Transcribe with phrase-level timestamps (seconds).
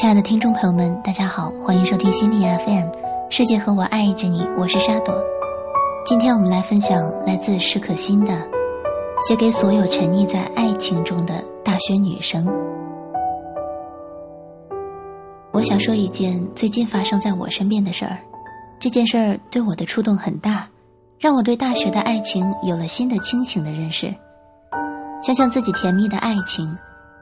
[0.00, 2.88] 亲爱的听众朋友们，大家好，欢迎收听心理 FM，
[3.30, 5.12] 世界和我爱着你，我是沙朵。
[6.06, 8.32] 今天我们来分享来自史可欣的，
[9.26, 12.46] 写给所有沉溺在爱情中的大学女生。
[15.50, 18.16] 我想说一件最近发生在我身边的事儿，
[18.78, 20.64] 这件事儿对我的触动很大，
[21.18, 24.14] 让我对大学的爱情有了新的清醒的认识。
[25.20, 26.72] 想想自己甜蜜的爱情。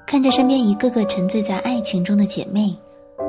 [0.07, 2.73] 看着身边一个个沉醉在爱情中的姐妹，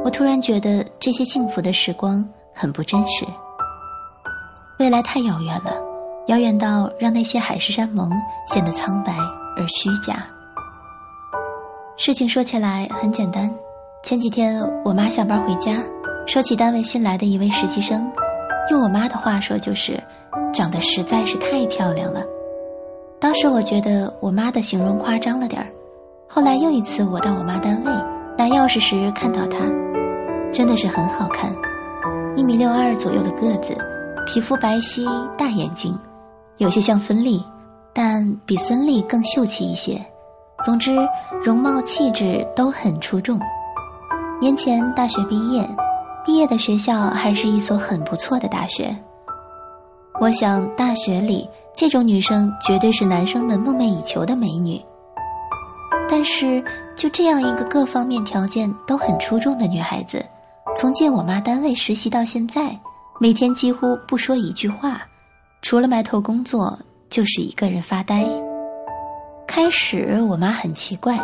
[0.05, 2.23] 我突然觉得这些幸福的时光
[2.54, 3.26] 很不真实。
[4.77, 5.82] 未来太遥远了，
[6.27, 8.12] 遥远到让那些海誓山盟
[8.48, 9.12] 显得苍白
[9.58, 10.23] 而虚假。
[11.98, 13.52] 事情说起来很简单，
[14.04, 15.82] 前几天我妈下班回家，
[16.27, 18.07] 说起单位新来的一位实习生，
[18.70, 19.99] 用我妈的话说就是，
[20.54, 22.23] 长得实在是太漂亮了。
[23.20, 25.68] 当时我觉得我妈的形容夸张了点儿。
[26.30, 27.91] 后来又一次，我到我妈单位
[28.38, 29.60] 拿钥匙时，看到她，
[30.52, 31.55] 真的是很好看，
[32.35, 33.76] 一米六二左右的个子，
[34.26, 35.98] 皮肤白皙，大眼睛，
[36.57, 37.41] 有些像孙俪，
[37.93, 39.99] 但比孙俪更秀气一些。
[40.65, 40.96] 总之，
[41.43, 43.40] 容貌气质都很出众。
[44.40, 45.68] 年前大学毕业，
[46.26, 48.96] 毕业的学校还是一所很不错的大学。
[50.20, 54.80] 我想，大学里这种女生绝对是男生们梦寐以求的美女。
[56.10, 56.63] 但是，
[56.96, 60.24] 就这样一个各方面条件都很出众的女孩子，
[60.76, 62.77] 从进我妈单位实习到现在，
[63.20, 65.02] 每天几乎不说一句话，
[65.62, 66.78] 除了埋头工作，
[67.09, 68.25] 就是一个人发呆。
[69.46, 71.19] 开始我妈很奇怪，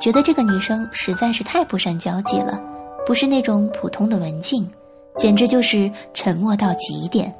[0.00, 2.60] 觉得这个女生实在是太不善交际了，
[3.06, 4.68] 不是那种普通的文静，
[5.16, 7.34] 简直就是沉默到极点，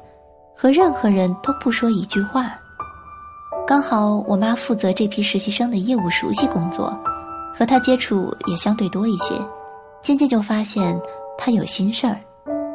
[0.55, 2.59] 和任何人都不说一句话。
[3.67, 6.97] 刚好我妈负责这批实习生的业务熟悉工作，
[7.53, 9.35] 和她接触也相对多一些，
[10.01, 10.97] 渐渐就发现
[11.37, 12.15] 她有心事儿，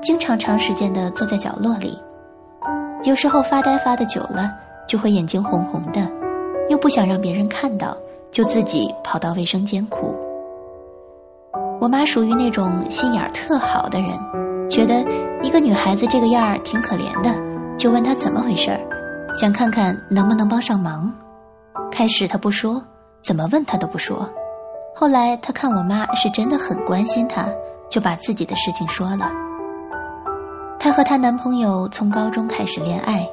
[0.02, 1.98] 经常长时间的坐在角落里，
[3.04, 4.52] 有时候发呆发的久了，
[4.86, 6.06] 就会眼睛红红的，
[6.68, 7.96] 又不想让别人看到，
[8.30, 10.14] 就自己跑到卫生间哭。
[11.80, 15.02] 我妈属于那种心眼儿特好的人，觉得
[15.42, 17.34] 一个女孩子这个样儿挺可怜的，
[17.78, 18.78] 就问她怎么回事儿。
[19.34, 21.12] 想看看能不能帮上忙。
[21.90, 22.82] 开始他不说，
[23.22, 24.28] 怎么问他都不说。
[24.94, 27.46] 后来他看我妈是真的很关心他，
[27.90, 29.30] 就把自己的事情说了。
[30.78, 33.28] 她和她男朋友从高中开始恋爱，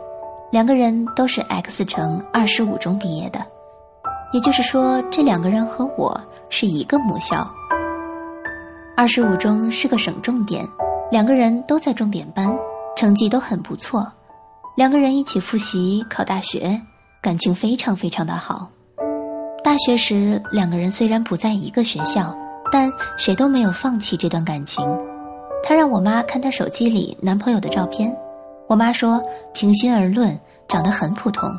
[0.51, 3.39] 两个人都是 X 城二十五中毕业的，
[4.31, 7.45] 也就是说，这两个人和我是一个母校。
[8.95, 10.67] 二十五中是个省重点，
[11.11, 12.55] 两个人都在重点班，
[12.95, 14.07] 成绩都很不错。
[14.79, 16.79] 两个人一起复习考大学，
[17.21, 18.69] 感情非常非常的好。
[19.61, 22.33] 大学时，两个人虽然不在一个学校，
[22.71, 24.81] 但谁都没有放弃这段感情。
[25.61, 28.15] 他让我妈看他手机里男朋友的照片，
[28.69, 29.21] 我妈说，
[29.53, 30.39] 平心而论，
[30.69, 31.51] 长得很普通，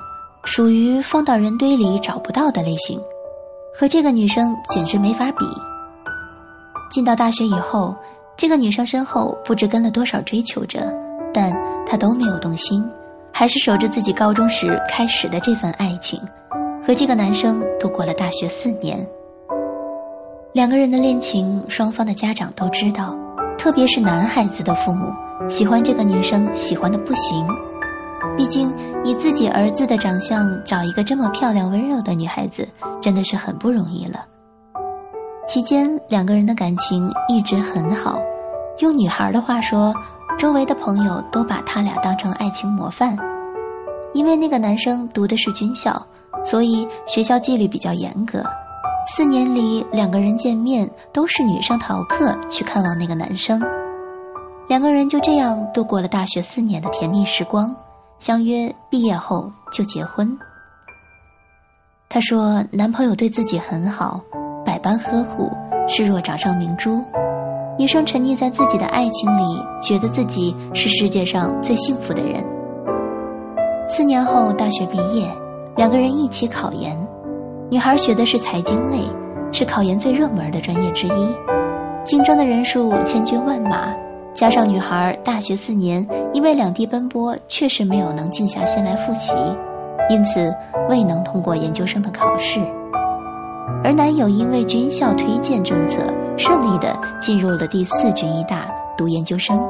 [0.45, 2.99] 属于放到人堆里找不到的类型，
[3.79, 5.45] 和这个女生简直没法比。
[6.91, 7.95] 进到大学以后，
[8.35, 10.91] 这个女生身后不知跟了多少追求者，
[11.35, 11.55] 但
[11.85, 12.83] 她都没有动心。
[13.33, 16.21] 还是守着自己高中时开始的这份爱情，
[16.87, 19.07] 和这个男生度过了大学四年。
[20.53, 23.17] 两个人的恋情，双方的家长都知道，
[23.57, 25.13] 特别是男孩子的父母
[25.49, 27.47] 喜欢这个女生，喜欢的不行。
[28.37, 28.73] 毕竟
[29.05, 32.69] 以自己儿子的长相找一个这么漂亮温柔的女孩子，
[33.01, 34.25] 真的是很不容易了。
[35.47, 38.21] 期间两个人的感情一直很好，
[38.81, 39.95] 用女孩的话说。
[40.39, 43.17] 周围的朋友都把他俩当成爱情模范，
[44.15, 46.03] 因为那个男生读的是军校，
[46.45, 48.43] 所以学校纪律比较严格。
[49.07, 53.61] 四年里，两个人见面都是女生逃课去看望那个男生，
[54.69, 57.75] 两个人就这样度过了大学四年的甜蜜时光，
[58.19, 60.39] 相约毕业后就结婚。
[62.09, 64.21] 她说，男朋友对自己很好，
[64.65, 65.51] 百般呵护，
[65.87, 67.03] 视若掌上明珠。
[67.81, 72.45] 女生沉溺在自己的爱情里，觉得自己是世界上最幸福的人。
[73.89, 75.27] 四年后大学毕业，
[75.79, 76.95] 两个人一起考研。
[77.71, 78.99] 女孩学的是财经类，
[79.51, 81.35] 是考研最热门的专业之一，
[82.05, 83.91] 竞争的人数千军万马。
[84.35, 89.33] 加上女孩大学四年因为两地奔波，确实没有能静下心来复习，
[90.11, 90.55] 因此
[90.91, 92.61] 未能通过研究生的考试。
[93.83, 95.99] 而男友因为军校推荐政策。
[96.37, 99.61] 顺利的进入了第四军医大读研究生。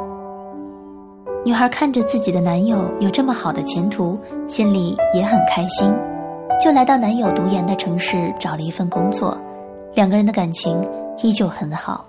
[1.44, 4.16] 女孩看着自己的男友有这么好的前途，
[4.46, 5.92] 心里也很开心，
[6.62, 9.36] 就来到男友读研的城市找了一份工作。
[9.94, 10.80] 两个人的感情
[11.24, 12.06] 依旧很好。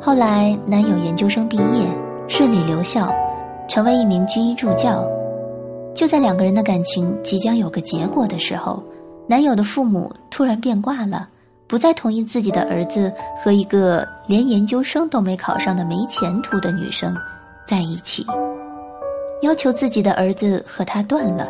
[0.00, 1.84] 后来，男友研究生毕业，
[2.28, 3.12] 顺利留校，
[3.66, 5.04] 成为一名军医助教。
[5.96, 8.80] 就在两个人的感情即将有个结果的时候，
[9.30, 11.28] 男友的父母突然变卦了，
[11.68, 17.16] 不再同意自己的儿子和一个连研究生都没考上的没前途的女生
[17.64, 18.26] 在一起，
[19.42, 21.46] 要求自己的儿子和他断了。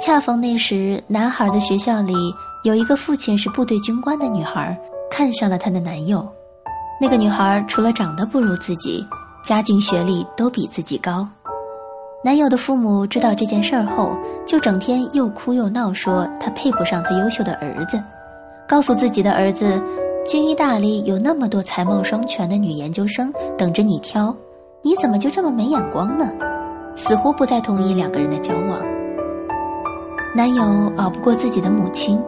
[0.00, 2.14] 恰逢那时，男孩的学校里
[2.64, 4.74] 有一个父亲是部队军官的女孩，
[5.10, 6.26] 看上了她的男友。
[6.98, 9.06] 那个女孩除了长得不如自己，
[9.44, 11.28] 家境学历都比自己高。
[12.24, 18.00] 男友的父母知道这件事儿后，就整天又哭又闹，说他配不上他优秀的儿子，
[18.66, 19.82] 告诉自己的儿子，
[20.24, 24.34] 军医大里有那么多才貌双全的女研究生等着你挑，
[24.82, 26.30] 你怎么就这么没眼光呢？
[26.94, 28.80] 死活不再同意两个人的交往。
[30.34, 32.22] 男友熬不过自己的母亲，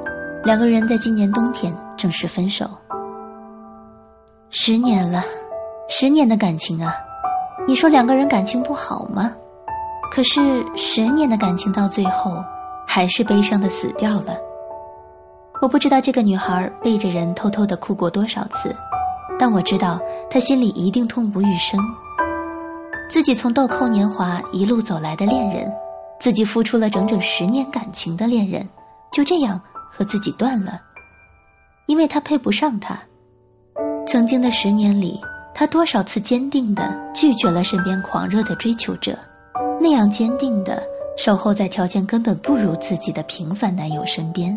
[0.44, 2.66] 两个人在今年冬天正式分手。
[4.50, 5.22] 十年了，
[5.88, 6.94] 十年的感情啊，
[7.66, 9.32] 你说两个人感情不好吗？
[10.10, 12.42] 可是十年的感情到最后，
[12.86, 14.36] 还是悲伤的死掉了。
[15.60, 18.74] 我不知道这个女孩背着人偷偷的哭过多少次，
[19.38, 20.00] 但我知道
[20.30, 21.80] 她心里一定痛不欲生。
[23.08, 25.72] 自己从豆蔻年华一路走来的恋人，
[26.18, 28.68] 自己付出了整整十年感情的恋人，
[29.12, 30.80] 就这样和自己断了，
[31.86, 32.98] 因为他配不上她。
[34.06, 35.20] 曾经的十年里，
[35.54, 39.18] 他多少次坚定的拒绝了身边狂热的追求者。
[39.80, 40.82] 那样坚定的
[41.16, 44.56] 守候在条件根本不如自己的平凡男友身边。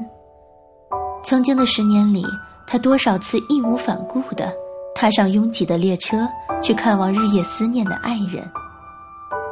[1.24, 2.26] 曾经的十年里，
[2.66, 4.52] 他多少次义无反顾的
[4.96, 6.28] 踏上拥挤的列车
[6.62, 8.44] 去看望日夜思念的爱人。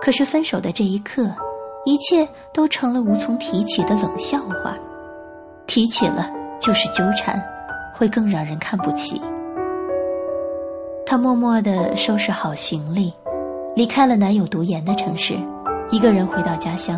[0.01, 1.29] 可是分手的这一刻，
[1.85, 4.75] 一切都成了无从提起的冷笑话。
[5.67, 6.29] 提起了
[6.59, 7.39] 就是纠缠，
[7.93, 9.21] 会更让人看不起。
[11.05, 13.13] 他默默的收拾好行李，
[13.75, 15.37] 离开了男友读研的城市。
[15.91, 16.95] 一个人回到家乡，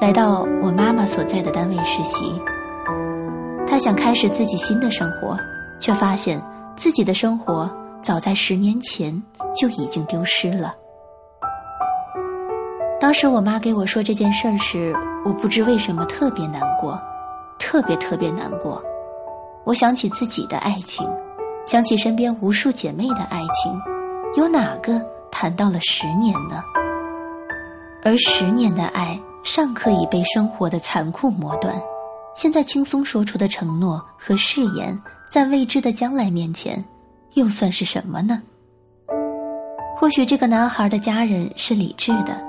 [0.00, 2.24] 来到我妈妈所在的单位实习。
[3.68, 5.38] 他想开始自己新的生活，
[5.78, 6.42] 却发现
[6.76, 7.70] 自己的生活
[8.02, 9.22] 早在十年前
[9.54, 10.74] 就已经丢失了。
[12.98, 14.92] 当时我妈给我说这件事儿时，
[15.24, 17.00] 我不知为什么特别难过，
[17.60, 18.82] 特别特别难过。
[19.62, 21.08] 我想起自己的爱情，
[21.64, 23.80] 想起身边无数姐妹的爱情，
[24.34, 25.00] 有哪个
[25.30, 26.60] 谈到了十年呢？
[28.06, 31.74] 而十年的爱尚可以被生活的残酷磨断，
[32.36, 34.96] 现在轻松说出的承诺和誓言，
[35.28, 36.84] 在未知的将来面前，
[37.34, 38.40] 又算是什么呢？
[39.96, 42.40] 或许这个男孩的家人是理智的，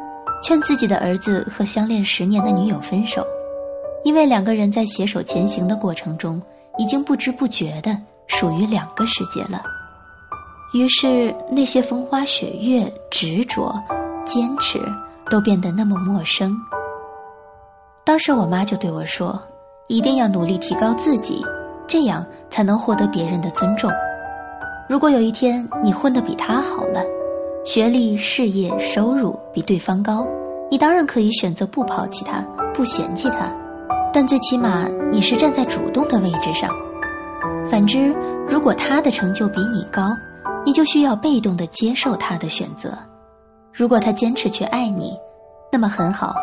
[0.43, 3.25] 劝自己的儿子和相恋十年的女友分手，
[4.03, 6.39] 因为两个人在携手前行的过程中，
[6.77, 9.63] 已经不知不觉的属于两个世界了。
[10.75, 13.73] 于是那些风花雪月、执着、
[14.23, 14.79] 坚持。
[15.29, 16.55] 都变得那么陌生。
[18.03, 19.37] 当时我妈就对我说
[19.87, 21.45] ：“一定要努力提高自己，
[21.85, 23.91] 这样才能获得别人的尊重。
[24.89, 27.03] 如果有一天你混得比他好了，
[27.65, 30.25] 学历、事业、收入比对方高，
[30.71, 32.39] 你当然可以选择不抛弃他，
[32.73, 33.51] 不嫌弃他。
[34.13, 36.69] 但最起码你是站在主动的位置上。
[37.69, 38.15] 反之，
[38.47, 40.15] 如果他的成就比你高，
[40.65, 42.97] 你就需要被动的接受他的选择。”
[43.77, 45.15] 如果他坚持去爱你，
[45.71, 46.33] 那么很好；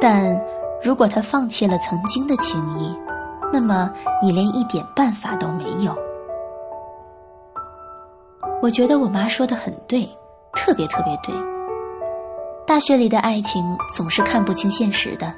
[0.00, 0.36] 但
[0.82, 2.92] 如果他放弃了曾经的情谊，
[3.52, 3.88] 那么
[4.20, 5.96] 你连一点办法都没有。
[8.60, 10.10] 我觉得我妈说的很对，
[10.54, 11.32] 特别特别对。
[12.66, 13.62] 大学里的爱情
[13.94, 15.32] 总是看不清现实的，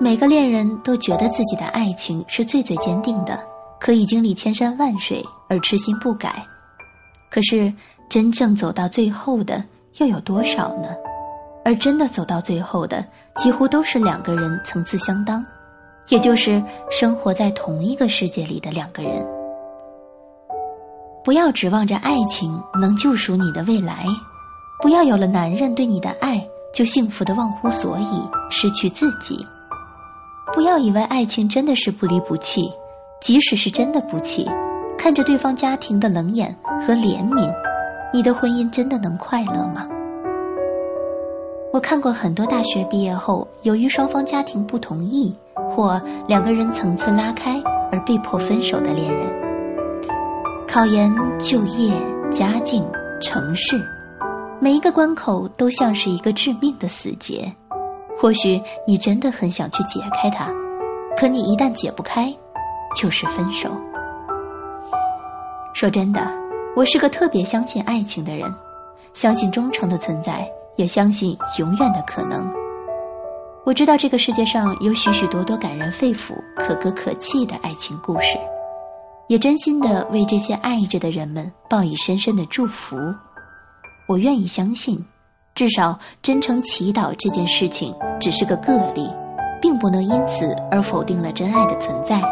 [0.00, 3.38] 每个恋人都觉得自己的爱情是最最坚定的，
[3.78, 6.42] 可以经历千山万水而痴心不改。
[7.30, 7.70] 可是
[8.08, 9.62] 真正走到最后的。
[9.98, 10.88] 又有多少呢？
[11.64, 13.04] 而真的走到最后的，
[13.36, 15.44] 几乎都是两个人层次相当，
[16.08, 19.26] 也就是生活在同一个世界里的两个人。
[21.24, 24.06] 不要指望着爱情能救赎你的未来，
[24.80, 29.44] 不要有了男人对你的爱就幸福的忘乎所以，失去自己。
[30.54, 32.72] 不要以为爱情真的是不离不弃，
[33.20, 34.48] 即使是真的不弃，
[34.96, 37.52] 看着对方家庭的冷眼和怜悯。
[38.10, 39.86] 你的婚姻真的能快乐吗？
[41.70, 45.34] 我看过很多大学毕业后，由于双方家庭不同意，
[45.68, 47.62] 或两个人层次拉开
[47.92, 49.26] 而被迫分手的恋人。
[50.66, 51.92] 考研、就业、
[52.30, 52.82] 家境、
[53.20, 53.78] 城市，
[54.58, 57.52] 每一个关口都像是一个致命的死结。
[58.16, 60.50] 或许你真的很想去解开它，
[61.16, 62.34] 可你一旦解不开，
[62.96, 63.68] 就是分手。
[65.74, 66.37] 说真的。
[66.78, 68.54] 我是个特别相信爱情的人，
[69.12, 72.48] 相信忠诚的存在，也相信永远的可能。
[73.64, 78.38] 我知道这个世界上有许许多多感人肺腑、可歌可泣的爱情故事，
[79.26, 82.96] 也真心的为这些爱着的人们报以深深的祝福。
[84.08, 85.04] 我愿意相信，
[85.56, 89.10] 至少真诚祈祷这件事情只是个个例，
[89.60, 92.22] 并不能因此而否定了真爱的存在。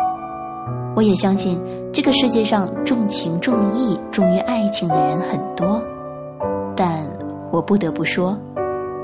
[0.94, 1.60] 我也相信。
[1.96, 5.82] 这个世界上重情重义、重于爱情的人很多，
[6.76, 7.02] 但
[7.50, 8.38] 我不得不说，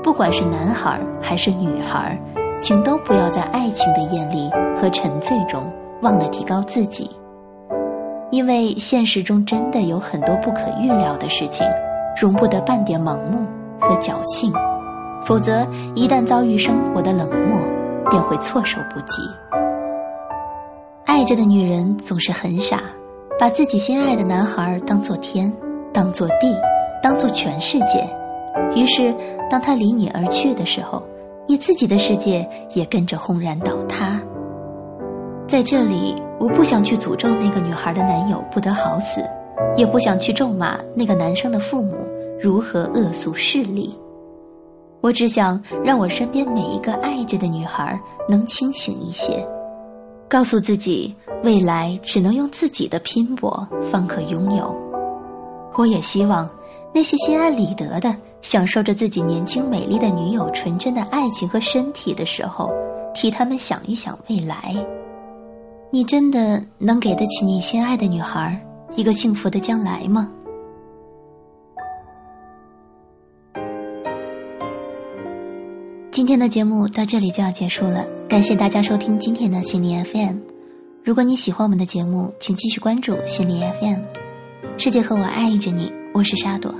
[0.03, 2.15] 不管是男孩还是女孩，
[2.61, 4.47] 请都不要在爱情的艳丽
[4.79, 5.63] 和沉醉中
[6.03, 7.09] 忘了提高自己，
[8.29, 11.65] 因为现实中真的有很多不可预料的事情，
[12.21, 13.43] 容不得半点盲目
[13.79, 14.53] 和侥幸，
[15.25, 17.59] 否则一旦遭遇生活的冷漠，
[18.11, 19.23] 便会措手不及。
[21.13, 22.81] 爱着的女人总是很傻，
[23.39, 25.53] 把自己心爱的男孩当做天，
[25.93, 26.57] 当做地，
[27.03, 28.03] 当做全世界。
[28.75, 29.13] 于是，
[29.47, 31.03] 当他离你而去的时候，
[31.47, 34.19] 你自己的世界也跟着轰然倒塌。
[35.47, 39.23] 在这里，我不想去诅咒那个女孩的男友不得好死，
[39.77, 41.93] 也不想去咒骂那个男生的父母
[42.41, 43.95] 如何恶俗势利。
[44.99, 49.47] 我只想让我身边每一个爱着的女孩能清醒一些。
[50.33, 51.13] 告诉自己，
[51.43, 54.75] 未来只能用自己的拼搏方可拥有。
[55.75, 56.49] 我也希望
[56.91, 62.71] 那些心安理得的享受着自己年轻美丽的女友纯真的爱情和身体的时候，
[63.13, 64.75] 替他们想一想未来。
[65.91, 68.59] 你真的能给得起你心爱的女孩
[68.95, 70.31] 一个幸福的将来吗？
[76.09, 80.37] 今天的节目到这里就要结束了，感谢大家收听今天的心理 FM。
[81.03, 83.99] 如果你喜欢我们的节目，请继续关注心理 FM。
[84.75, 86.73] 世界和我爱着你，我是沙朵。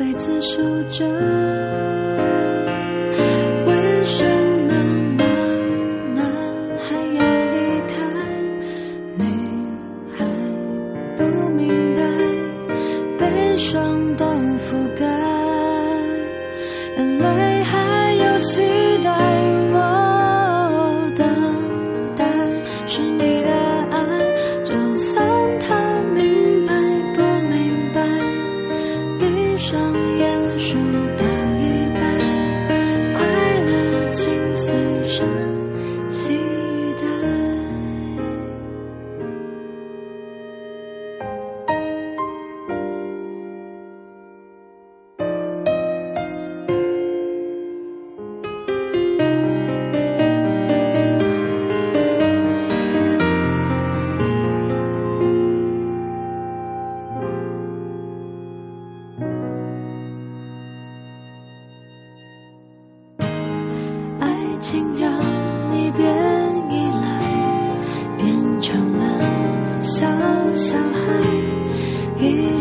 [0.00, 1.99] 辈子守着。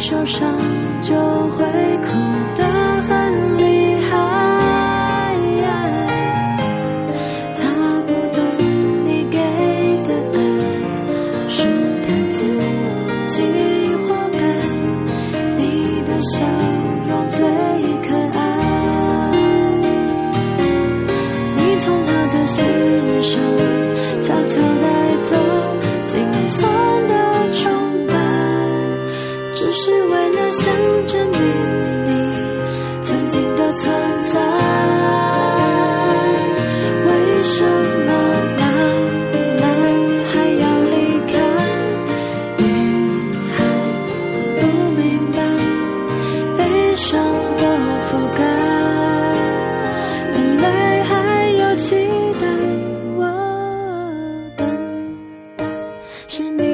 [0.10, 0.58] 受伤
[1.04, 1.16] 就
[1.50, 1.64] 会
[56.28, 56.69] 是你